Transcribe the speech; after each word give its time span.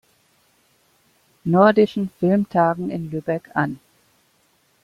Nordischen 1.43 2.09
Filmtagen 2.19 2.89
in 2.89 3.11
Lübeck 3.11 3.51
an. 3.53 3.79